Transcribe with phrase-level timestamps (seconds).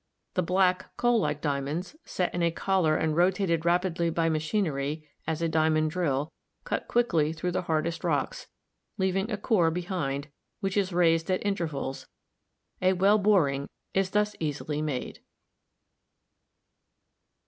[0.33, 5.07] The black coal like diamonds, set in a collar and rotated rap idly by machinery,
[5.27, 6.31] as a diamond drill,
[6.63, 8.47] cut quickly through the hardest rocks,
[8.97, 10.29] leaving a core behind,
[10.59, 12.07] which is raised at intervals;
[12.81, 15.19] a well boring is thus easily made.